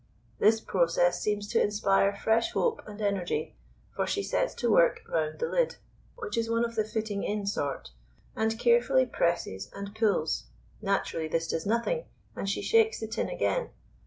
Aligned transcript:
This 0.39 0.59
process 0.59 1.21
seems 1.21 1.47
to 1.49 1.61
inspire 1.61 2.11
fresh 2.15 2.53
hope 2.53 2.81
and 2.87 2.99
energy; 2.99 3.55
for 3.95 4.07
she 4.07 4.23
sets 4.23 4.55
to 4.55 4.71
work 4.71 5.01
round 5.07 5.37
the 5.37 5.47
lid, 5.47 5.75
which 6.15 6.39
is 6.39 6.49
one 6.49 6.65
of 6.65 6.73
the 6.73 6.83
fitting 6.83 7.23
in 7.23 7.45
sort, 7.45 7.91
and 8.35 8.57
carefully 8.57 9.05
presses 9.05 9.69
and 9.75 9.93
pulls. 9.93 10.45
Naturally 10.81 11.27
this 11.27 11.47
does 11.47 11.67
nothing, 11.67 12.05
and 12.35 12.49
she 12.49 12.63
shakes 12.63 12.99
the 12.99 13.05
tin 13.07 13.29
again. 13.29 13.69